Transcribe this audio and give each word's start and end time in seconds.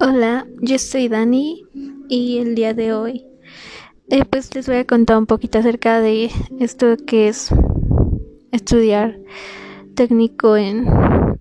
Hola, 0.00 0.46
yo 0.60 0.78
soy 0.78 1.08
Dani 1.08 1.64
y 2.08 2.38
el 2.38 2.54
día 2.54 2.74
de 2.74 2.92
hoy 2.92 3.24
eh, 4.10 4.24
pues 4.24 4.54
les 4.54 4.66
voy 4.66 4.76
a 4.76 4.86
contar 4.86 5.18
un 5.18 5.26
poquito 5.26 5.58
acerca 5.58 6.00
de 6.00 6.30
esto 6.60 6.96
que 7.06 7.28
es 7.28 7.50
estudiar 8.52 9.18
técnico 9.94 10.56
en 10.56 10.86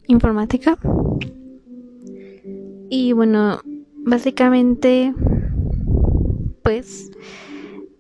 informática. 0.08 0.78
Y 2.90 3.14
bueno, 3.14 3.62
básicamente 4.06 5.14
pues 6.62 7.12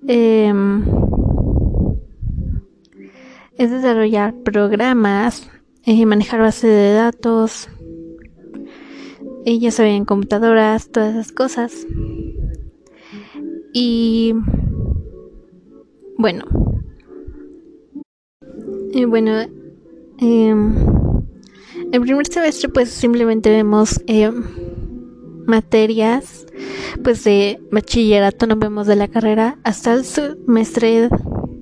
em, 0.05 0.84
es 3.57 3.71
desarrollar 3.71 4.34
programas, 4.43 5.49
eh, 5.86 6.05
manejar 6.05 6.41
bases 6.41 6.70
de 6.70 6.91
datos, 6.91 7.70
ya 9.55 9.71
saben, 9.71 10.04
computadoras, 10.04 10.89
todas 10.89 11.16
esas 11.16 11.31
cosas. 11.31 11.88
Y 13.73 14.34
bueno, 16.17 16.44
y 18.91 19.05
bueno, 19.05 19.31
em, 20.20 20.76
el 21.91 22.02
primer 22.02 22.27
semestre 22.27 22.70
pues 22.70 22.90
simplemente 22.90 23.49
vemos 23.49 24.02
em, 24.07 24.44
materias 25.45 26.45
pues 27.04 27.23
de 27.23 27.62
bachillerato, 27.71 28.48
no 28.48 28.57
vemos 28.57 28.88
de 28.88 28.98
la 28.98 29.07
carrera 29.07 29.59
hasta 29.63 29.93
el 29.93 30.04
semestre 30.04 31.09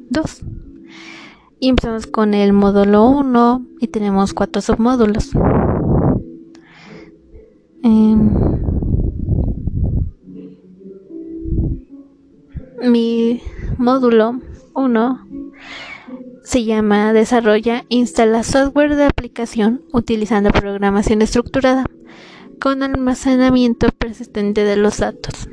2. 0.10 0.42
Y 1.60 1.70
empezamos 1.70 2.08
con 2.08 2.34
el 2.34 2.54
módulo 2.54 3.06
1 3.10 3.68
y 3.80 3.88
tenemos 3.88 4.34
cuatro 4.34 4.62
submódulos. 4.62 5.32
Em, 7.88 8.32
mi 12.82 13.44
módulo 13.78 14.42
1 14.74 15.28
se 16.44 16.64
llama 16.64 17.14
Desarrolla, 17.14 17.86
instala 17.90 18.42
software 18.42 18.96
de 18.96 19.06
aplicación 19.06 19.84
utilizando 19.94 20.50
programación 20.50 21.22
estructurada 21.22 21.86
con 22.60 22.82
almacenamiento 22.82 23.90
persistente 23.90 24.64
de 24.64 24.78
los 24.78 24.98
datos. 24.98 25.48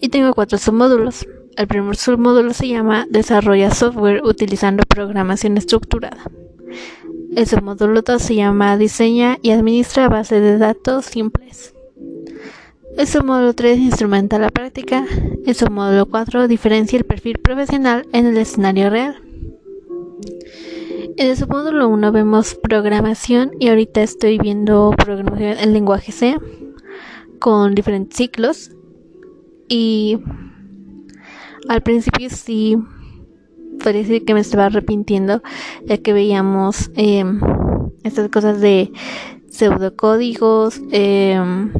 Y 0.00 0.08
tengo 0.08 0.32
cuatro 0.32 0.56
submódulos. 0.56 1.26
El 1.58 1.66
primer 1.66 1.96
submódulo 1.96 2.54
se 2.54 2.68
llama 2.68 3.06
Desarrolla 3.10 3.74
software 3.74 4.22
utilizando 4.24 4.84
programación 4.88 5.58
estructurada. 5.58 6.30
El 7.34 7.46
submódulo 7.46 8.02
2 8.02 8.20
se 8.20 8.34
llama 8.34 8.76
Diseña 8.76 9.38
y 9.40 9.52
administra 9.52 10.10
bases 10.10 10.42
de 10.42 10.58
datos 10.58 11.06
simples. 11.06 11.74
El 12.98 13.06
submódulo 13.06 13.54
3 13.54 13.78
instrumenta 13.78 14.38
la 14.38 14.50
práctica. 14.50 15.06
El 15.46 15.54
submódulo 15.54 16.04
4 16.06 16.46
diferencia 16.46 16.98
el 16.98 17.04
perfil 17.04 17.38
profesional 17.38 18.06
en 18.12 18.26
el 18.26 18.36
escenario 18.36 18.90
real. 18.90 19.16
En 21.16 21.26
el 21.26 21.36
submódulo 21.36 21.88
1 21.88 22.12
vemos 22.12 22.54
programación 22.54 23.52
y 23.58 23.68
ahorita 23.68 24.02
estoy 24.02 24.38
viendo 24.38 24.92
programación 24.96 25.56
en 25.58 25.72
lenguaje 25.72 26.12
C 26.12 26.36
con 27.38 27.74
diferentes 27.74 28.18
ciclos 28.18 28.72
y 29.68 30.18
al 31.68 31.82
principio 31.82 32.28
sí 32.28 32.76
parece 33.82 34.24
que 34.24 34.34
me 34.34 34.40
estaba 34.40 34.66
arrepintiendo 34.66 35.42
ya 35.86 35.98
que 35.98 36.12
veíamos 36.12 36.90
em, 36.96 37.40
estas 38.04 38.28
cosas 38.30 38.60
de 38.60 38.92
pseudocódigos, 39.48 40.80
em, 40.90 41.72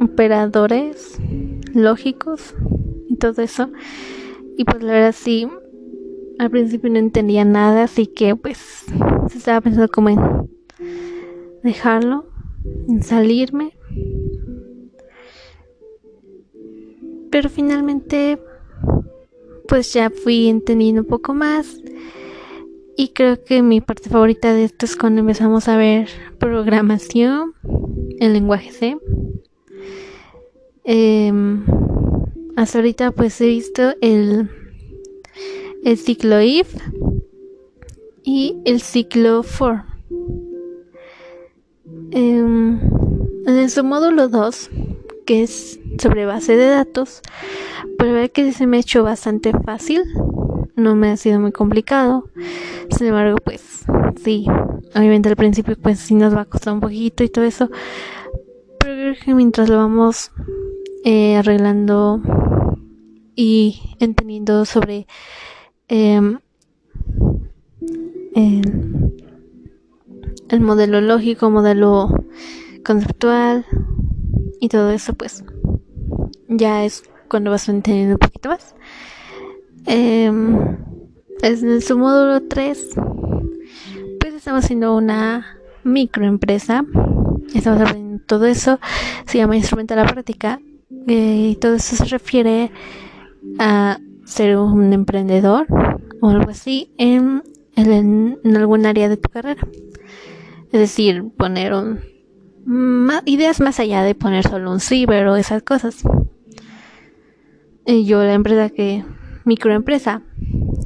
operadores 0.00 1.18
lógicos 1.74 2.54
y 3.08 3.16
todo 3.16 3.42
eso. 3.42 3.70
Y 4.56 4.64
pues 4.64 4.82
la 4.82 4.92
verdad 4.92 5.14
sí, 5.16 5.48
al 6.38 6.50
principio 6.50 6.90
no 6.90 6.98
entendía 6.98 7.44
nada, 7.44 7.84
así 7.84 8.06
que 8.06 8.36
pues 8.36 8.86
se 9.28 9.38
estaba 9.38 9.60
pensando 9.60 9.88
como 9.88 10.08
en 10.08 10.18
dejarlo, 11.62 12.26
en 12.88 13.02
salirme 13.02 13.72
pero 17.30 17.48
finalmente 17.48 18.38
pues 19.68 19.92
ya 19.92 20.10
fui 20.10 20.48
entendiendo 20.48 21.02
un 21.02 21.06
poco 21.06 21.32
más 21.32 21.80
y 22.96 23.08
creo 23.08 23.42
que 23.42 23.62
mi 23.62 23.80
parte 23.80 24.10
favorita 24.10 24.52
de 24.52 24.64
esto 24.64 24.84
es 24.84 24.96
cuando 24.96 25.20
empezamos 25.20 25.68
a 25.68 25.76
ver 25.76 26.08
programación 26.38 27.54
en 28.18 28.32
lenguaje 28.32 28.72
C. 28.72 28.98
Em, 30.84 31.64
hasta 32.56 32.78
ahorita 32.78 33.12
pues 33.12 33.40
he 33.40 33.46
visto 33.46 33.94
el, 34.02 34.50
el 35.84 35.96
ciclo 35.96 36.42
if 36.42 36.74
y 38.22 38.56
el 38.64 38.80
ciclo 38.80 39.42
for. 39.42 39.84
Em, 42.10 42.80
en 43.46 43.70
su 43.70 43.84
módulo 43.84 44.28
2, 44.28 44.70
que 45.24 45.42
es 45.42 45.80
sobre 46.00 46.26
base 46.26 46.56
de 46.56 46.66
datos, 46.66 47.20
pero 47.98 48.12
ver 48.12 48.30
que 48.30 48.52
se 48.52 48.66
me 48.66 48.78
ha 48.78 48.80
hecho 48.80 49.02
bastante 49.02 49.52
fácil, 49.52 50.02
no 50.76 50.94
me 50.94 51.10
ha 51.10 51.16
sido 51.16 51.38
muy 51.38 51.52
complicado. 51.52 52.30
Sin 52.96 53.08
embargo, 53.08 53.36
pues 53.44 53.84
sí, 54.22 54.46
obviamente 54.94 55.28
al 55.28 55.36
principio 55.36 55.76
pues 55.80 56.00
sí 56.00 56.14
nos 56.14 56.34
va 56.34 56.42
a 56.42 56.46
costar 56.46 56.72
un 56.72 56.80
poquito 56.80 57.22
y 57.22 57.28
todo 57.28 57.44
eso, 57.44 57.70
pero 58.78 58.94
creo 58.94 59.14
que 59.24 59.34
mientras 59.34 59.68
lo 59.68 59.76
vamos 59.76 60.32
eh, 61.04 61.36
arreglando 61.36 62.20
y 63.36 63.80
entendiendo 64.00 64.64
sobre 64.64 65.06
em, 65.88 66.38
el, 68.34 69.12
el 70.48 70.60
modelo 70.60 71.00
lógico, 71.00 71.50
modelo 71.50 72.08
conceptual 72.84 73.66
y 74.60 74.68
todo 74.68 74.90
eso, 74.90 75.14
pues 75.14 75.44
ya 76.50 76.84
es 76.84 77.04
cuando 77.28 77.50
vas 77.50 77.68
entendiendo 77.68 78.14
un 78.14 78.18
poquito 78.18 78.50
más. 78.50 78.74
en 79.86 80.76
su 81.80 81.96
módulo 81.96 82.42
3, 82.42 82.88
pues 84.20 84.34
estamos 84.34 84.64
haciendo 84.64 84.94
una 84.96 85.56
microempresa. 85.84 86.84
Estamos 87.54 87.80
aprendiendo 87.80 88.24
todo 88.26 88.46
eso. 88.46 88.78
Se 89.26 89.38
llama 89.38 89.56
instrumento 89.56 89.94
la 89.94 90.06
práctica. 90.06 90.60
Eh, 91.06 91.50
y 91.52 91.56
todo 91.56 91.74
eso 91.74 91.96
se 91.96 92.04
refiere 92.04 92.70
a 93.58 93.98
ser 94.24 94.56
un 94.58 94.92
emprendedor 94.92 95.66
o 96.20 96.28
algo 96.28 96.50
así 96.50 96.92
en, 96.98 97.42
en, 97.76 98.38
en 98.44 98.56
algún 98.56 98.86
área 98.86 99.08
de 99.08 99.16
tu 99.16 99.30
carrera. 99.30 99.66
Es 100.72 100.80
decir, 100.80 101.24
poner 101.36 101.72
un, 101.72 102.00
ideas 103.24 103.60
más 103.60 103.80
allá 103.80 104.02
de 104.02 104.14
poner 104.14 104.46
solo 104.46 104.70
un 104.70 104.80
ciber 104.80 105.26
o 105.26 105.36
esas 105.36 105.62
cosas. 105.62 106.02
Y 107.86 108.04
yo 108.04 108.22
la 108.22 108.34
empresa 108.34 108.70
que, 108.70 109.04
microempresa 109.44 110.22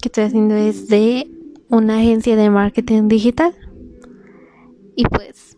que 0.00 0.08
estoy 0.08 0.24
haciendo 0.24 0.54
es 0.54 0.88
de 0.88 1.30
una 1.68 1.98
agencia 1.98 2.36
de 2.36 2.50
marketing 2.50 3.08
digital. 3.08 3.54
Y 4.96 5.04
pues 5.04 5.56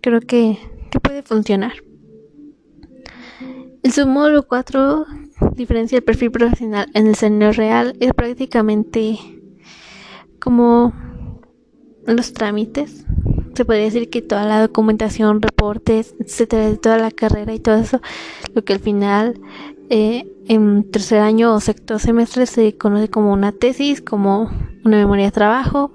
creo 0.00 0.20
que, 0.20 0.58
que 0.90 1.00
puede 1.00 1.22
funcionar. 1.22 1.72
El 3.82 3.92
submódulo 3.92 4.46
4 4.46 5.06
diferencia 5.54 5.96
el 5.96 6.04
perfil 6.04 6.30
profesional 6.30 6.90
en 6.94 7.06
el 7.06 7.12
escenario 7.12 7.52
real 7.52 7.96
es 8.00 8.12
prácticamente 8.12 9.18
como 10.38 10.92
los 12.06 12.32
trámites 12.32 13.06
se 13.54 13.64
podría 13.64 13.84
decir 13.84 14.08
que 14.10 14.22
toda 14.22 14.44
la 14.44 14.60
documentación, 14.60 15.42
reportes, 15.42 16.14
etcétera, 16.18 16.70
de 16.70 16.76
toda 16.78 16.98
la 16.98 17.10
carrera 17.10 17.52
y 17.52 17.58
todo 17.58 17.76
eso, 17.76 18.00
lo 18.54 18.64
que 18.64 18.72
al 18.72 18.78
final 18.78 19.40
eh, 19.90 20.32
en 20.46 20.88
tercer 20.90 21.18
año 21.18 21.52
o 21.52 21.58
sexto 21.58 21.98
semestre 21.98 22.46
se 22.46 22.76
conoce 22.78 23.10
como 23.10 23.32
una 23.32 23.50
tesis, 23.50 24.00
como 24.00 24.48
una 24.84 24.96
memoria 24.96 25.24
de 25.26 25.32
trabajo. 25.32 25.92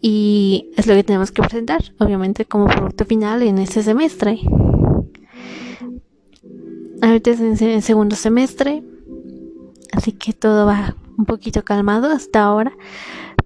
Y 0.00 0.70
es 0.76 0.86
lo 0.86 0.94
que 0.94 1.04
tenemos 1.04 1.30
que 1.30 1.42
presentar, 1.42 1.82
obviamente, 1.98 2.46
como 2.46 2.66
producto 2.66 3.04
final 3.04 3.42
en 3.42 3.58
este 3.58 3.82
semestre. 3.82 4.40
Ahorita 7.02 7.30
es 7.30 7.40
en 7.40 7.82
segundo 7.82 8.16
semestre, 8.16 8.82
así 9.92 10.12
que 10.12 10.32
todo 10.32 10.66
va 10.66 10.96
un 11.18 11.26
poquito 11.26 11.62
calmado 11.64 12.08
hasta 12.08 12.42
ahora. 12.42 12.72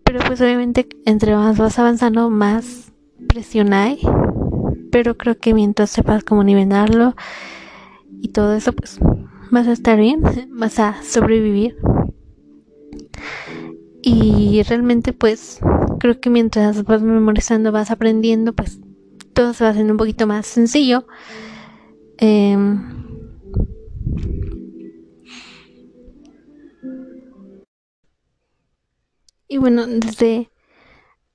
Pero 0.04 0.20
pues 0.20 0.40
obviamente 0.40 0.88
entre 1.04 1.34
más 1.34 1.58
vas 1.58 1.78
avanzando, 1.80 2.30
más 2.30 2.92
presión 3.26 3.72
hay. 3.72 3.98
Pero 4.92 5.16
creo 5.16 5.36
que 5.36 5.54
mientras 5.54 5.90
sepas 5.90 6.22
cómo 6.22 6.44
nivelarlo 6.44 7.16
y 8.20 8.28
todo 8.28 8.54
eso, 8.54 8.72
pues 8.72 8.98
vas 9.50 9.66
a 9.66 9.72
estar 9.72 9.98
bien, 9.98 10.22
vas 10.50 10.78
a 10.78 11.02
sobrevivir. 11.02 11.76
y 14.08 14.62
realmente 14.62 15.12
pues 15.12 15.58
creo 15.98 16.20
que 16.20 16.30
mientras 16.30 16.84
vas 16.84 17.02
memorizando 17.02 17.72
vas 17.72 17.90
aprendiendo 17.90 18.52
pues 18.52 18.78
todo 19.32 19.52
se 19.52 19.64
va 19.64 19.70
haciendo 19.70 19.94
un 19.94 19.96
poquito 19.96 20.28
más 20.28 20.46
sencillo 20.46 21.08
em, 22.18 22.80
y 29.48 29.56
bueno 29.56 29.88
desde 29.88 30.50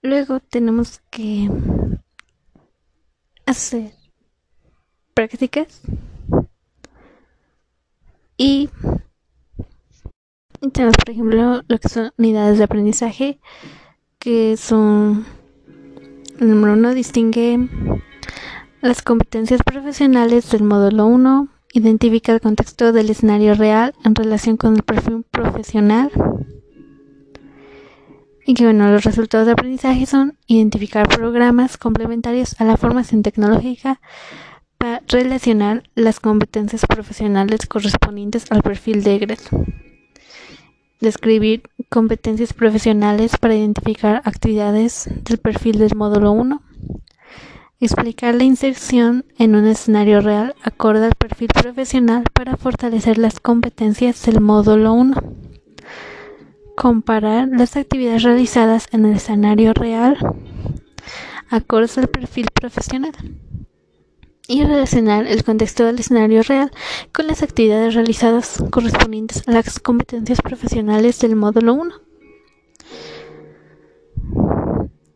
luego 0.02 0.40
tenemos 0.40 1.02
que 1.10 1.50
hacer 3.46 3.92
prácticas 5.14 5.82
y 8.42 8.72
tenemos, 10.74 10.96
por 10.98 11.12
ejemplo, 11.12 11.62
lo 11.68 11.78
que 11.78 11.90
son 11.90 12.12
unidades 12.18 12.58
de 12.58 12.64
aprendizaje, 12.64 13.40
que 14.18 14.58
son, 14.58 15.28
el 16.40 16.50
número 16.50 16.74
uno 16.74 16.96
distingue 16.96 17.70
las 18.82 19.04
competencias 19.04 19.62
profesionales 19.64 20.50
del 20.50 20.64
módulo 20.64 21.06
1, 21.06 21.50
identifica 21.74 22.32
el 22.32 22.42
contexto 22.42 22.92
del 22.92 23.12
escenario 23.12 23.54
real 23.54 23.94
en 24.04 24.16
relación 24.16 24.58
con 24.58 24.76
el 24.76 24.82
perfil 24.82 25.24
profesional. 25.30 26.10
Y 28.48 28.56
que 28.56 28.64
bueno, 28.64 28.90
los 28.90 29.04
resultados 29.04 29.46
de 29.46 29.54
aprendizaje 29.54 30.08
son 30.08 30.36
identificar 30.48 31.08
programas 31.08 31.78
complementarios 31.78 32.60
a 32.60 32.64
la 32.64 32.76
formación 32.76 33.22
tecnológica 33.22 34.02
para 34.82 35.04
relacionar 35.10 35.84
las 35.94 36.20
competencias 36.20 36.88
profesionales 36.88 37.68
correspondientes 37.68 38.52
al 38.52 38.64
perfil 38.64 39.04
de 39.04 39.14
egreso. 39.14 39.64
Describir 41.00 41.62
competencias 41.90 42.54
profesionales 42.54 43.38
para 43.38 43.56
identificar 43.56 44.24
actividades 44.26 45.08
del 45.24 45.38
perfil 45.38 45.78
del 45.78 45.96
módulo 45.96 46.32
1, 46.32 46.64
explicar 47.80 48.34
la 48.34 48.44
inserción 48.44 49.24
en 49.38 49.56
un 49.56 49.68
escenario 49.68 50.20
real 50.20 50.56
acorde 50.64 51.06
al 51.06 51.16
perfil 51.16 51.50
profesional 51.50 52.24
para 52.34 52.58
fortalecer 52.58 53.20
las 53.20 53.40
competencias 53.40 54.26
del 54.26 54.42
módulo 54.42 54.94
1, 54.94 55.14
comparar 56.76 57.48
las 57.50 57.78
actividades 57.78 58.24
realizadas 58.24 58.88
en 58.92 59.06
el 59.06 59.18
escenario 59.18 59.74
real 59.76 60.18
acorde 61.52 61.92
al 61.98 62.08
perfil 62.08 62.48
profesional 62.52 63.14
y 64.48 64.64
relacionar 64.64 65.28
el 65.28 65.44
contexto 65.44 65.86
del 65.86 66.00
escenario 66.00 66.44
real 66.44 66.72
con 67.14 67.28
las 67.28 67.44
actividades 67.44 67.94
realizadas 67.94 68.64
correspondientes 68.70 69.48
a 69.48 69.52
las 69.52 69.80
competencias 69.80 70.42
profesionales 70.42 71.20
del 71.20 71.36
módulo 71.36 71.74
1. 71.74 71.94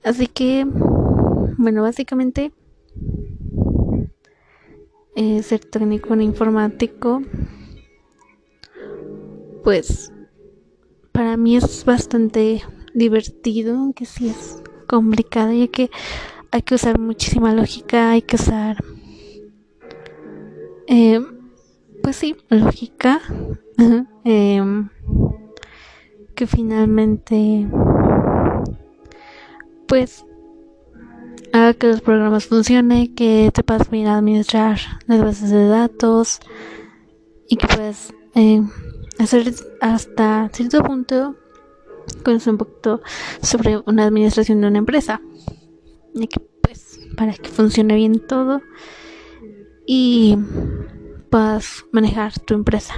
Así 0.04 0.27
que, 0.27 0.66
bueno, 1.57 1.81
básicamente, 1.81 2.51
eh, 5.16 5.42
ser 5.42 5.66
técnico 5.66 6.13
en 6.13 6.22
informático, 6.22 7.22
pues 9.63 10.12
para 11.12 11.38
mí 11.38 11.57
es 11.57 11.86
bastante 11.86 12.62
divertido, 12.94 13.75
aunque 13.77 14.06
sí 14.06 14.30
es 14.30 14.62
complicado, 14.88 15.51
ya 15.51 15.68
que 15.68 15.89
hay 16.51 16.62
que 16.62 16.75
usar 16.75 17.00
muchísima 17.00 17.54
lógica, 17.54 18.12
hay 18.12 18.22
que 18.22 18.36
usar 18.36 18.83
eh, 20.88 21.22
pues 22.02 22.16
sí, 22.16 22.36
lógica. 22.50 23.22
Em, 24.28 24.90
que 26.34 26.48
finalmente, 26.48 27.68
pues, 29.88 30.26
haga 31.54 31.74
que 31.76 31.88
los 31.88 32.02
programas 32.02 32.46
funcionen, 32.46 33.14
que 33.14 33.52
te 33.54 33.64
puedas 33.64 33.90
bien 33.90 34.08
administrar 34.08 34.80
las 35.08 35.22
bases 35.22 35.52
de 35.52 35.68
datos 35.68 36.40
y 37.48 37.58
que 37.58 37.68
puedas 37.68 38.14
eh, 38.34 38.64
hacer 39.20 39.54
hasta 39.80 40.50
cierto 40.54 40.84
punto 40.84 41.36
conocer 42.24 42.54
un 42.54 42.58
poquito 42.58 43.02
sobre 43.42 43.82
una 43.86 44.06
administración 44.06 44.62
de 44.62 44.68
una 44.68 44.80
empresa. 44.80 45.22
Y 46.14 46.28
que, 46.28 46.40
pues, 46.62 47.00
para 47.16 47.34
que 47.34 47.50
funcione 47.50 47.96
bien 47.96 48.20
todo 48.20 48.62
y 49.86 50.38
puedas 51.30 51.86
manejar 51.92 52.40
tu 52.40 52.54
empresa. 52.54 52.96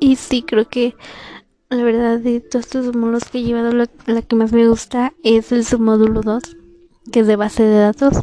Y 0.00 0.16
sí, 0.16 0.42
creo 0.42 0.68
que 0.68 0.94
la 1.70 1.82
verdad 1.82 2.18
de 2.18 2.40
todos 2.40 2.66
estos 2.66 2.96
módulos 2.96 3.24
que 3.24 3.38
he 3.38 3.42
llevado, 3.42 3.72
la, 3.72 3.86
que 4.22 4.36
más 4.36 4.52
me 4.52 4.66
gusta 4.68 5.12
es 5.22 5.52
el 5.52 5.64
submódulo 5.64 6.22
2, 6.22 6.56
que 7.12 7.20
es 7.20 7.26
de 7.26 7.36
base 7.36 7.62
de 7.62 7.78
datos. 7.78 8.18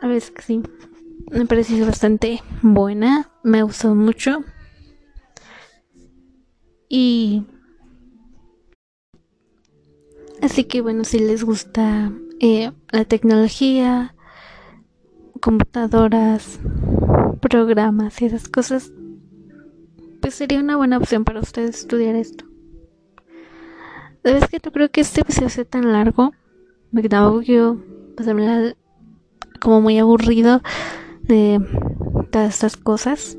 A 0.00 0.06
veces 0.06 0.30
que 0.30 0.42
sí, 0.42 0.62
me 1.30 1.46
parece 1.46 1.82
bastante 1.84 2.42
buena, 2.62 3.30
me 3.42 3.62
gustó 3.62 3.94
mucho. 3.94 4.44
Y 6.88 7.44
así 10.42 10.64
que 10.64 10.80
bueno, 10.80 11.04
si 11.04 11.18
les 11.18 11.42
gusta 11.42 12.12
eh, 12.40 12.72
la 12.90 13.04
tecnología, 13.04 14.14
computadoras, 15.40 16.60
programas 17.40 18.20
y 18.22 18.26
esas 18.26 18.48
cosas, 18.48 18.92
pues 20.20 20.34
sería 20.34 20.60
una 20.60 20.76
buena 20.76 20.96
opción 20.96 21.24
para 21.24 21.40
ustedes 21.40 21.80
estudiar 21.80 22.14
esto. 22.16 22.46
¿Sabes 24.24 24.48
que 24.48 24.58
no 24.64 24.72
creo 24.72 24.90
que 24.90 25.02
este 25.02 25.20
episodio 25.20 25.50
sea 25.50 25.64
tan 25.66 25.92
largo? 25.92 26.32
Me 26.90 27.02
quedaba 27.02 27.42
yo 27.42 27.76
pasarme 28.16 28.74
como 29.60 29.82
muy 29.82 29.98
aburrido 29.98 30.62
de 31.22 31.60
todas 32.30 32.54
estas 32.54 32.76
cosas. 32.78 33.36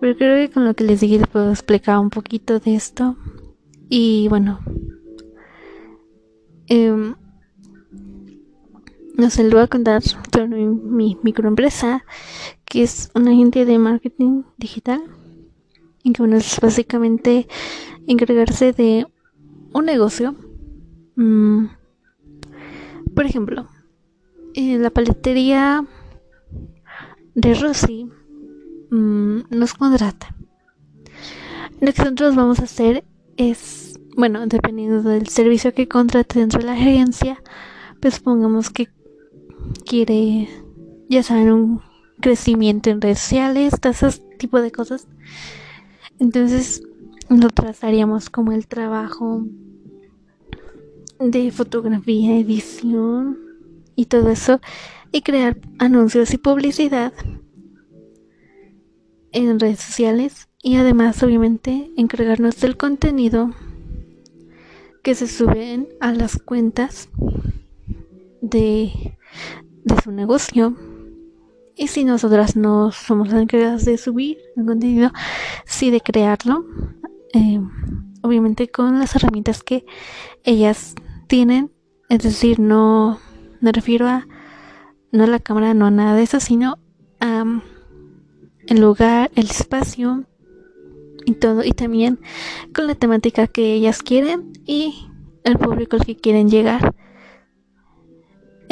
Pero 0.00 0.16
creo 0.16 0.36
que 0.36 0.52
con 0.52 0.64
lo 0.64 0.74
que 0.74 0.82
les 0.82 1.00
dije 1.00 1.18
les 1.18 1.28
puedo 1.28 1.50
explicar 1.50 2.00
un 2.00 2.10
poquito 2.10 2.58
de 2.58 2.74
esto. 2.74 3.16
Y 3.88 4.26
bueno. 4.28 4.58
Eh, 6.66 7.14
no 9.14 9.30
sé, 9.30 9.42
les 9.44 9.52
voy 9.52 9.62
a 9.62 9.66
contar 9.66 10.02
sobre 10.02 10.46
mi, 10.46 11.18
microempresa, 11.22 12.04
que 12.64 12.82
es 12.82 13.10
una 13.14 13.32
agente 13.32 13.64
de 13.64 13.78
marketing 13.78 14.42
digital. 14.56 15.02
Y 16.02 16.12
que 16.12 16.24
es 16.36 16.58
básicamente 16.60 17.46
encargarse 18.06 18.72
de 18.72 19.06
un 19.72 19.84
negocio. 19.84 20.34
Mm, 21.14 21.66
por 23.14 23.26
ejemplo, 23.26 23.68
la 24.54 24.90
paletería 24.90 25.84
de 27.34 27.54
Rosy 27.54 28.10
mm, 28.90 29.42
nos 29.50 29.74
contrata. 29.74 30.34
Lo 31.80 31.92
que 31.92 32.02
nosotros 32.02 32.34
vamos 32.34 32.60
a 32.60 32.64
hacer 32.64 33.04
es, 33.36 33.98
bueno, 34.16 34.46
dependiendo 34.46 35.02
del 35.02 35.28
servicio 35.28 35.72
que 35.74 35.88
contrate 35.88 36.40
dentro 36.40 36.60
de 36.60 36.66
la 36.66 36.72
agencia, 36.72 37.42
pues 38.00 38.18
pongamos 38.18 38.70
que 38.70 38.88
quiere, 39.86 40.48
ya 41.08 41.22
saben, 41.22 41.52
un 41.52 41.80
crecimiento 42.20 42.90
en 42.90 43.00
redes 43.00 43.18
sociales, 43.18 43.74
todo 43.80 43.92
ese 43.92 44.22
tipo 44.38 44.60
de 44.60 44.70
cosas. 44.70 45.08
Entonces, 46.18 46.82
nosotros 47.28 47.82
haríamos 47.82 48.30
como 48.30 48.52
el 48.52 48.66
trabajo 48.66 49.44
de 51.18 51.50
fotografía, 51.50 52.36
edición 52.36 53.38
y 53.96 54.06
todo 54.06 54.30
eso, 54.30 54.60
y 55.12 55.22
crear 55.22 55.58
anuncios 55.78 56.32
y 56.32 56.38
publicidad 56.38 57.12
en 59.32 59.60
redes 59.60 59.80
sociales 59.80 60.48
y 60.62 60.76
además 60.76 61.22
obviamente 61.22 61.90
encargarnos 61.96 62.60
del 62.60 62.76
contenido 62.76 63.50
que 65.02 65.14
se 65.14 65.26
suben 65.26 65.88
a 66.00 66.12
las 66.12 66.38
cuentas 66.40 67.08
de 68.40 69.16
de 69.84 70.00
su 70.02 70.12
negocio. 70.12 70.76
Y 71.74 71.88
si 71.88 72.04
nosotras 72.04 72.56
no 72.56 72.92
somos 72.92 73.30
las 73.30 73.42
encargadas 73.42 73.84
de 73.84 73.96
subir 73.96 74.38
el 74.56 74.66
contenido, 74.66 75.10
sí 75.64 75.90
de 75.90 76.00
crearlo. 76.00 76.64
Eh, 77.34 77.60
obviamente 78.22 78.68
con 78.68 78.98
las 78.98 79.14
herramientas 79.16 79.62
que 79.62 79.84
ellas 80.44 80.94
tienen. 81.26 81.70
Es 82.08 82.22
decir, 82.22 82.58
no 82.58 83.18
me 83.60 83.72
refiero 83.72 84.06
a 84.06 84.26
no 85.12 85.24
a 85.24 85.26
la 85.26 85.38
cámara, 85.38 85.74
no 85.74 85.86
a 85.86 85.90
nada 85.90 86.14
de 86.14 86.22
eso, 86.22 86.40
sino 86.40 86.78
a 87.20 87.44
el 88.66 88.80
lugar, 88.80 89.30
el 89.34 89.46
espacio 89.46 90.24
y 91.24 91.34
todo. 91.34 91.64
Y 91.64 91.72
también 91.72 92.20
con 92.74 92.86
la 92.86 92.94
temática 92.94 93.46
que 93.46 93.74
ellas 93.74 94.02
quieren 94.02 94.52
y 94.66 95.08
el 95.44 95.58
público 95.58 95.96
al 95.96 96.04
que 96.04 96.16
quieren 96.16 96.48
llegar. 96.48 96.94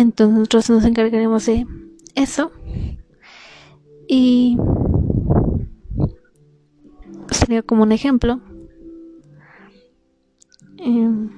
Entonces 0.01 0.35
nosotros 0.35 0.71
nos 0.71 0.85
encargaremos 0.87 1.45
de 1.45 1.67
eso. 2.15 2.51
Y 4.09 4.57
sería 7.31 7.61
como 7.61 7.83
un 7.83 7.93
ejemplo. 7.93 8.41
Em, 10.79 11.29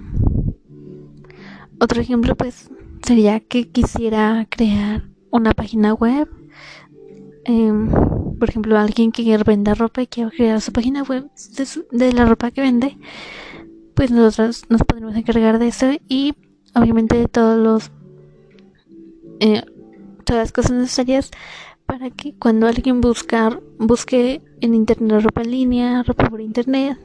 otro 1.80 2.00
ejemplo 2.00 2.36
pues 2.36 2.70
sería 3.04 3.40
que 3.40 3.68
quisiera 3.68 4.46
crear 4.48 5.08
una 5.32 5.54
página 5.54 5.92
web. 5.94 6.28
Em, 7.44 7.90
por 8.38 8.48
ejemplo, 8.48 8.78
alguien 8.78 9.10
que 9.10 9.36
vender 9.38 9.76
ropa 9.76 10.02
y 10.02 10.06
quiere 10.06 10.30
crear 10.30 10.60
su 10.60 10.72
página 10.72 11.02
web 11.02 11.28
de, 11.90 12.12
la 12.12 12.26
ropa 12.26 12.52
que 12.52 12.60
vende, 12.60 12.96
pues 13.94 14.12
nosotros 14.12 14.66
nos 14.68 14.84
podemos 14.84 15.16
encargar 15.16 15.58
de 15.58 15.66
eso 15.66 15.90
y 16.08 16.34
obviamente 16.76 17.18
de 17.18 17.26
todos 17.26 17.58
los 17.58 17.90
eh, 19.42 19.64
todas 20.24 20.44
las 20.44 20.52
cosas 20.52 20.70
necesarias 20.70 21.32
para 21.84 22.10
que 22.10 22.32
cuando 22.38 22.68
alguien 22.68 23.00
buscar 23.00 23.60
busque 23.76 24.40
en 24.60 24.72
internet 24.72 25.20
ropa 25.20 25.42
en 25.42 25.50
línea, 25.50 26.02
ropa 26.04 26.30
por 26.30 26.40
internet, 26.40 26.96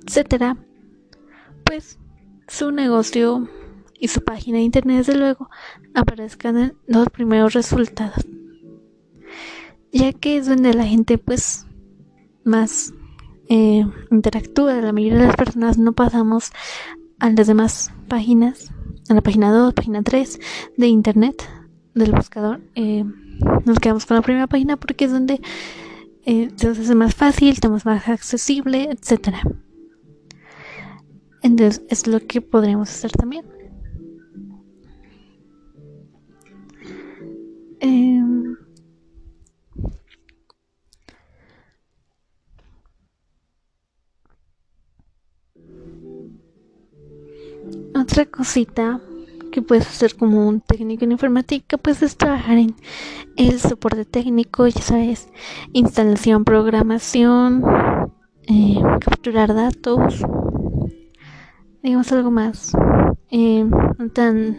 etcétera, 0.00 0.56
pues 1.64 1.98
su 2.46 2.70
negocio 2.70 3.48
y 3.98 4.06
su 4.06 4.22
página 4.22 4.58
de 4.58 4.62
internet 4.62 4.98
desde 4.98 5.18
luego 5.18 5.50
aparezcan 5.92 6.56
en 6.56 6.76
los 6.86 7.08
primeros 7.08 7.54
resultados. 7.54 8.24
Ya 9.90 10.12
que 10.12 10.36
es 10.36 10.46
donde 10.46 10.72
la 10.72 10.86
gente 10.86 11.18
pues 11.18 11.66
más 12.44 12.94
eh, 13.48 13.84
interactúa 14.12 14.74
la 14.74 14.92
mayoría 14.92 15.18
de 15.18 15.26
las 15.26 15.36
personas 15.36 15.78
no 15.78 15.94
pasamos 15.94 16.52
a 17.18 17.28
las 17.30 17.48
demás 17.48 17.90
páginas 18.06 18.70
a 19.08 19.14
la 19.14 19.20
página 19.20 19.52
2 19.52 19.74
página 19.74 20.02
3 20.02 20.40
de 20.76 20.86
internet 20.86 21.48
del 21.94 22.12
buscador 22.12 22.60
eh, 22.74 23.04
nos 23.64 23.78
quedamos 23.78 24.06
con 24.06 24.16
la 24.16 24.22
primera 24.22 24.46
página 24.46 24.76
porque 24.76 25.04
es 25.04 25.12
donde 25.12 25.40
eh, 26.28 26.50
se 26.56 26.66
nos 26.66 26.78
hace 26.80 26.94
más 26.96 27.14
fácil, 27.14 27.50
estamos 27.50 27.84
más 27.84 28.08
accesible, 28.08 28.90
etcétera. 28.90 29.42
Entonces 31.40 31.84
es 31.88 32.08
lo 32.08 32.18
que 32.18 32.40
podríamos 32.40 32.90
hacer 32.90 33.12
también. 33.12 33.46
Em, 37.78 38.45
otra 48.06 48.24
cosita 48.24 49.00
que 49.50 49.62
puedes 49.62 49.86
hacer 49.88 50.14
como 50.14 50.46
un 50.46 50.60
técnico 50.60 51.04
en 51.04 51.12
informática, 51.12 51.76
pues 51.76 52.02
es 52.02 52.16
trabajar 52.16 52.56
en 52.56 52.76
el 53.36 53.58
soporte 53.58 54.04
técnico, 54.04 54.68
ya 54.68 54.80
sabes, 54.80 55.28
instalación, 55.72 56.44
programación, 56.44 57.64
eh, 58.46 58.80
capturar 59.00 59.54
datos, 59.54 60.22
digamos 61.82 62.12
algo 62.12 62.30
más. 62.30 62.72
Eh, 63.32 63.68
tan 64.12 64.56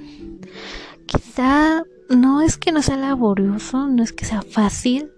quizá 1.06 1.84
no 2.10 2.42
es 2.42 2.58
que 2.58 2.74
no 2.74 2.82
sea 2.82 2.98
laborioso, 2.98 3.88
no 3.88 4.04
es 4.04 4.12
que 4.12 4.26
sea 4.26 4.42
fácil, 4.42 5.10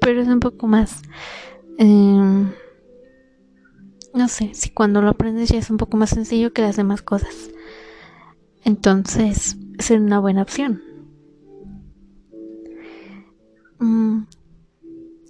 pero 0.00 0.22
es 0.22 0.28
un 0.28 0.38
poco 0.38 0.68
más 0.68 1.02
eh, 1.78 2.46
no 4.14 4.28
sé, 4.28 4.54
si 4.54 4.70
cuando 4.70 5.02
lo 5.02 5.08
aprendes 5.08 5.48
ya 5.48 5.58
es 5.58 5.70
un 5.70 5.76
poco 5.76 5.96
más 5.96 6.10
sencillo 6.10 6.52
que 6.52 6.62
las 6.62 6.76
demás 6.76 7.02
cosas. 7.02 7.50
Entonces, 8.64 9.56
es 9.78 9.90
una 9.90 10.20
buena 10.20 10.42
opción. 10.42 10.82
Mm, 13.78 14.22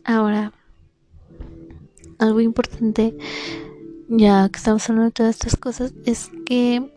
ahora, 0.04 0.52
algo 2.18 2.40
importante, 2.40 3.16
ya 4.08 4.48
que 4.48 4.58
estamos 4.58 4.88
hablando 4.88 5.06
de 5.06 5.12
todas 5.12 5.34
estas 5.34 5.56
cosas, 5.56 5.94
es 6.04 6.30
que 6.46 6.92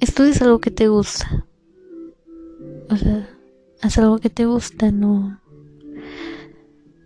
estudies 0.00 0.40
algo 0.40 0.60
que 0.60 0.70
te 0.70 0.88
gusta. 0.88 1.46
O 2.88 2.96
sea, 2.96 3.28
haz 3.82 3.98
algo 3.98 4.18
que 4.18 4.30
te 4.30 4.46
gusta, 4.46 4.90
no. 4.90 5.40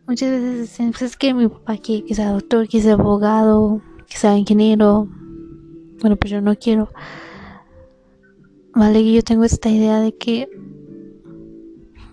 Muchas 0.07 0.31
veces 0.31 0.61
dicen, 0.61 0.91
pues 0.93 1.03
es 1.03 1.17
que 1.17 1.35
mi 1.35 1.49
papá 1.49 1.77
quiere 1.77 2.07
que 2.07 2.15
sea 2.15 2.31
doctor, 2.31 2.69
que 2.69 2.81
sea 2.81 2.95
abogado, 2.95 3.83
que 4.07 4.17
sea 4.17 4.39
ingeniero. 4.39 5.09
Bueno, 6.01 6.17
pues 6.17 6.31
yo 6.31 6.41
no 6.41 6.55
quiero. 6.57 6.89
Vale, 8.79 9.13
yo 9.13 9.23
tengo 9.23 9.43
esta 9.43 9.69
idea 9.71 9.99
de 9.99 10.17
que 10.17 10.49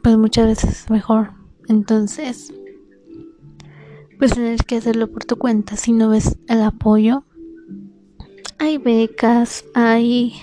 pues 0.01 0.17
muchas 0.17 0.48
veces 0.48 0.81
es 0.81 0.89
mejor. 0.89 1.34
Entonces, 1.67 2.51
pues 4.17 4.34
tienes 4.34 4.63
que 4.63 4.77
hacerlo 4.77 5.12
por 5.12 5.25
tu 5.25 5.36
cuenta. 5.36 5.77
Si 5.77 5.91
no 5.91 6.10
ves 6.10 6.39
el 6.48 6.63
apoyo, 6.63 7.24
hay 8.57 8.79
becas, 8.79 9.63
hay... 9.75 10.34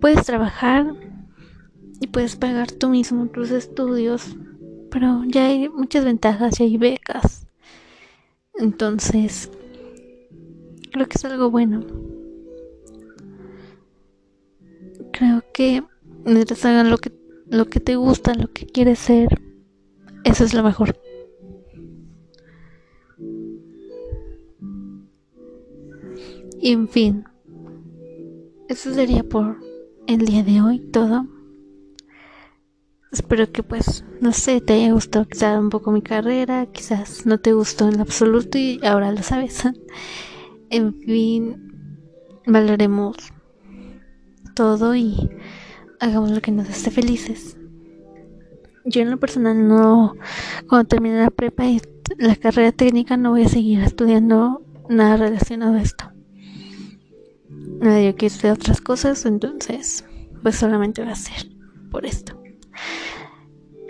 Puedes 0.00 0.26
trabajar 0.26 0.94
y 1.98 2.08
puedes 2.08 2.36
pagar 2.36 2.70
tú 2.70 2.90
mismo 2.90 3.24
tus 3.28 3.52
estudios, 3.52 4.36
pero 4.90 5.24
ya 5.26 5.46
hay 5.46 5.70
muchas 5.70 6.04
ventajas 6.04 6.60
y 6.60 6.64
hay 6.64 6.76
becas. 6.76 7.46
Entonces, 8.52 9.50
creo 10.92 11.08
que 11.08 11.16
es 11.16 11.24
algo 11.24 11.50
bueno. 11.50 12.09
Creo 15.20 15.44
que 15.52 15.82
mientras 16.24 16.64
hagan 16.64 16.88
lo 16.88 16.96
que, 16.96 17.12
lo 17.46 17.68
que 17.68 17.78
te 17.78 17.94
gusta, 17.94 18.32
lo 18.32 18.50
que 18.54 18.64
quieres 18.64 19.00
ser, 19.00 19.38
eso 20.24 20.44
es 20.44 20.54
lo 20.54 20.62
mejor. 20.62 20.98
Y 26.58 26.72
en 26.72 26.88
fin, 26.88 27.24
eso 28.70 28.94
sería 28.94 29.22
por 29.22 29.58
el 30.06 30.24
día 30.24 30.42
de 30.42 30.62
hoy 30.62 30.78
todo. 30.90 31.26
Espero 33.12 33.52
que 33.52 33.62
pues, 33.62 34.06
no 34.22 34.32
sé, 34.32 34.62
te 34.62 34.72
haya 34.72 34.94
gustado 34.94 35.28
quizás 35.28 35.60
un 35.60 35.68
poco 35.68 35.92
mi 35.92 36.00
carrera, 36.00 36.64
quizás 36.64 37.26
no 37.26 37.36
te 37.36 37.52
gustó 37.52 37.90
en 37.90 38.00
absoluto 38.00 38.56
y 38.56 38.80
ahora 38.82 39.12
lo 39.12 39.22
sabes. 39.22 39.64
en 40.70 40.94
fin, 40.94 42.08
valoremos 42.46 43.16
todo 44.60 44.94
y 44.94 45.16
hagamos 46.00 46.32
lo 46.32 46.42
que 46.42 46.50
nos 46.50 46.68
hace 46.68 46.90
felices. 46.90 47.56
Yo 48.84 49.00
en 49.00 49.10
lo 49.10 49.18
personal 49.18 49.66
no, 49.66 50.16
cuando 50.68 50.86
termine 50.86 51.18
la 51.18 51.30
prepa 51.30 51.64
y 51.64 51.80
la 52.18 52.36
carrera 52.36 52.70
técnica 52.70 53.16
no 53.16 53.30
voy 53.30 53.44
a 53.44 53.48
seguir 53.48 53.80
estudiando 53.80 54.62
nada 54.90 55.16
relacionado 55.16 55.76
a 55.76 55.80
esto. 55.80 56.12
Nadie 57.48 58.14
quiere 58.14 58.34
estudiar 58.34 58.56
otras 58.56 58.82
cosas, 58.82 59.24
entonces 59.24 60.04
pues 60.42 60.56
solamente 60.56 61.02
va 61.02 61.12
a 61.12 61.14
ser 61.14 61.48
por 61.90 62.04
esto. 62.04 62.38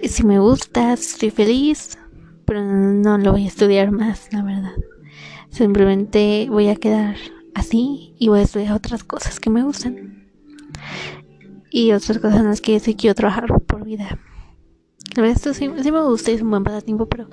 Y 0.00 0.06
si 0.06 0.24
me 0.24 0.38
gusta, 0.38 0.92
estoy 0.92 1.30
feliz, 1.30 1.98
pero 2.44 2.62
no 2.64 3.18
lo 3.18 3.32
voy 3.32 3.46
a 3.46 3.48
estudiar 3.48 3.90
más, 3.90 4.32
la 4.32 4.44
verdad. 4.44 4.76
Simplemente 5.48 6.46
voy 6.48 6.68
a 6.68 6.76
quedar 6.76 7.16
así 7.56 8.14
y 8.20 8.28
voy 8.28 8.38
a 8.38 8.42
estudiar 8.42 8.74
otras 8.74 9.02
cosas 9.02 9.40
que 9.40 9.50
me 9.50 9.64
gustan 9.64 10.19
y 11.70 11.92
otras 11.92 12.18
cosas 12.18 12.40
en 12.40 12.46
las 12.46 12.60
que 12.60 12.78
sí 12.80 12.94
quiero 12.94 13.14
trabajar 13.14 13.46
por 13.62 13.84
vida. 13.84 14.18
La 15.16 15.22
verdad, 15.22 15.36
esto 15.36 15.54
sí, 15.54 15.68
me 15.68 16.02
gusta 16.02 16.30
y 16.30 16.34
es 16.34 16.42
un 16.42 16.50
buen 16.50 16.62
pasatiempo, 16.62 17.06
pero 17.06 17.28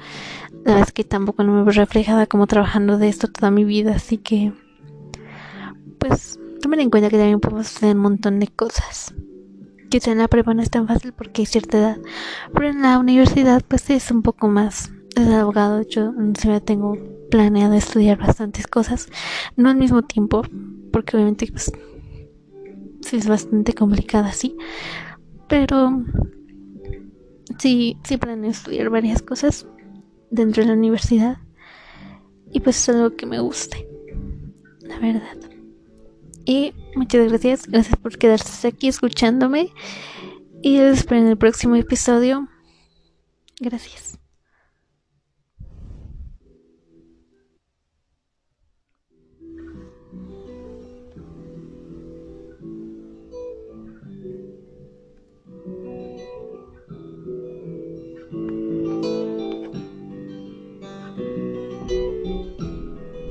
la 0.63 0.73
verdad 0.73 0.87
es 0.87 0.93
que 0.93 1.03
tampoco 1.03 1.43
no 1.43 1.53
me 1.53 1.63
veo 1.63 1.71
reflejada 1.71 2.25
como 2.25 2.47
trabajando 2.47 2.97
de 2.97 3.07
esto 3.07 3.27
toda 3.27 3.51
mi 3.51 3.65
vida, 3.65 3.95
así 3.95 4.17
que, 4.17 4.53
pues, 5.99 6.39
tomen 6.61 6.79
en 6.79 6.89
cuenta 6.89 7.09
que 7.09 7.17
también 7.17 7.39
podemos 7.39 7.67
hacer 7.67 7.95
un 7.95 8.01
montón 8.01 8.39
de 8.39 8.47
cosas. 8.47 9.13
Quizá 9.89 10.11
en 10.11 10.17
la 10.17 10.27
prepa 10.27 10.53
no 10.53 10.61
es 10.61 10.71
tan 10.71 10.87
fácil 10.87 11.13
porque 11.13 11.43
hay 11.43 11.45
cierta 11.45 11.77
edad, 11.77 11.97
pero 12.53 12.67
en 12.67 12.81
la 12.81 12.97
universidad, 12.97 13.63
pues, 13.67 13.89
es 13.89 14.09
un 14.11 14.21
poco 14.23 14.47
más. 14.47 14.91
Es 15.15 15.27
abogado, 15.27 15.81
yo 15.83 16.13
me 16.13 16.61
tengo 16.61 16.97
planeado 17.29 17.73
estudiar 17.73 18.17
bastantes 18.17 18.67
cosas, 18.67 19.07
no 19.55 19.69
al 19.69 19.77
mismo 19.77 20.01
tiempo, 20.01 20.41
porque 20.91 21.15
obviamente, 21.15 21.47
pues, 21.51 21.71
es 23.13 23.27
bastante 23.27 23.73
complicada, 23.73 24.31
sí. 24.31 24.55
Pero 25.47 26.03
sí, 27.59 27.97
sí 28.03 28.17
planeo 28.17 28.51
estudiar 28.51 28.89
varias 28.89 29.21
cosas 29.21 29.67
dentro 30.29 30.63
de 30.63 30.69
la 30.69 30.75
universidad. 30.75 31.37
Y 32.51 32.59
pues 32.61 32.77
es 32.77 32.89
algo 32.89 33.15
que 33.15 33.25
me 33.25 33.39
guste. 33.39 33.87
La 34.81 34.99
verdad. 34.99 35.37
Y 36.45 36.73
muchas 36.95 37.27
gracias. 37.27 37.67
Gracias 37.67 37.97
por 37.99 38.17
quedarse 38.17 38.67
aquí 38.67 38.87
escuchándome. 38.87 39.73
Y 40.61 40.77
les 40.77 40.99
espero 40.99 41.21
en 41.21 41.27
el 41.27 41.37
próximo 41.37 41.75
episodio. 41.75 42.47
Gracias. 43.59 44.17